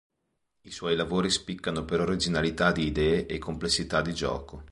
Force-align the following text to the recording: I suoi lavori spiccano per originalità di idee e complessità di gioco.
I 0.61 0.71
suoi 0.71 0.95
lavori 0.95 1.29
spiccano 1.29 1.85
per 1.85 1.99
originalità 1.99 2.71
di 2.71 2.87
idee 2.87 3.27
e 3.27 3.37
complessità 3.37 4.01
di 4.01 4.15
gioco. 4.15 4.59